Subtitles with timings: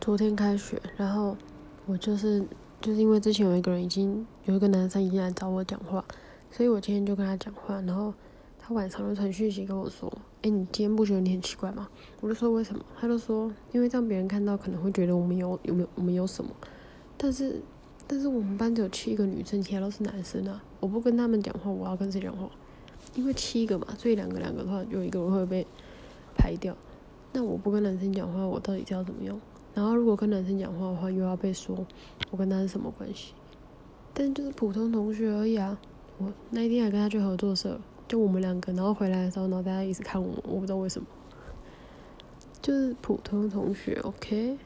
[0.00, 1.36] 昨天开学，然后
[1.86, 2.42] 我就是
[2.80, 6.04] 就是因为之前有一个人已经有一个男生已经来找我讲话，
[6.50, 8.14] 所以我今天就跟他讲话，然后
[8.58, 10.10] 他晚上就传讯息跟我说
[10.42, 11.88] ：“哎，你今天不觉得你很奇怪吗？”
[12.20, 16.50] 我就说：“为什么？”他就说：“因为这样别人看到可能会觉得我们有有没有我们有什么，
[17.16, 17.60] 但是
[18.06, 20.62] 但是我们班只有七个女生，其他都是男生啊！
[20.80, 22.48] 我不跟他们讲话，我要跟谁讲话？
[23.14, 25.66] 因为七个嘛，所以两个两个的话，有一个会被
[26.36, 26.74] 排掉。
[27.32, 29.38] 那我不跟男生讲话，我到底是要怎么用？”
[29.78, 31.86] 然后如果跟男生讲话的话，又要被说
[32.32, 33.32] 我跟他是什么关系？
[34.12, 35.78] 但就是普通同学而已啊。
[36.18, 41.06] 我那一天还跟他去合作社，就我们两个，然后回来的时候，然后大家一直看我，我不知道为什么，
[42.60, 44.58] 就是普通同学，OK。